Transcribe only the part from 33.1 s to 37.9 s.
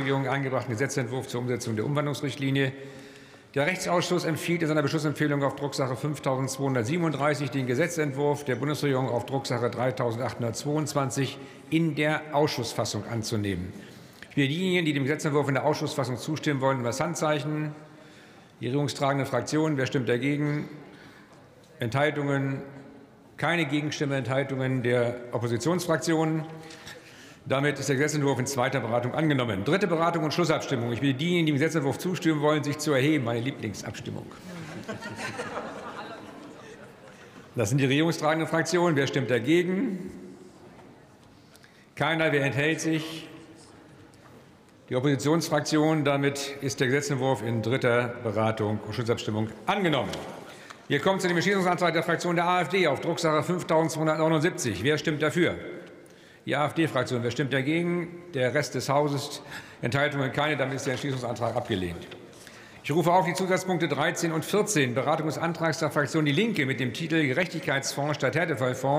Meine Lieblingsabstimmung. Das sind die